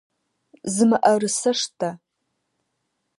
Зы 0.73 0.83
мыӏэрысэ 0.89 1.51
штэ! 1.59 1.89